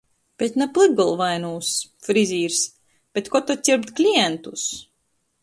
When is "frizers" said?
2.07-2.57